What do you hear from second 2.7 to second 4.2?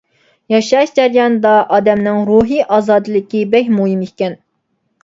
ئازادىلىكى بەك مۇھىم